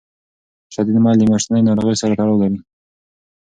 شدید 0.73 0.97
میل 1.03 1.17
د 1.19 1.23
میاشتنۍ 1.29 1.61
ناروغۍ 1.69 1.95
سره 2.01 2.17
تړاو 2.19 2.41
لري. 2.41 2.59